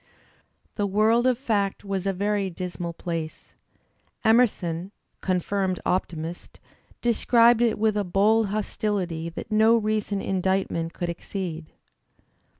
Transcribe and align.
The 0.77 0.87
world 0.87 1.27
of 1.27 1.37
fact 1.37 1.85
was 1.85 2.07
a 2.07 2.11
very 2.11 2.49
dismal 2.49 2.91
place. 2.91 3.53
Emerson, 4.25 4.91
confirmed 5.21 5.79
optimist, 5.85 6.59
describes 7.03 7.61
it 7.61 7.77
with 7.77 7.95
a 7.95 8.03
bold 8.03 8.47
hostility 8.47 9.29
that 9.29 9.51
no 9.51 9.77
recent 9.77 10.23
indictment 10.23 10.93
could 10.93 11.09
exceed. 11.09 11.67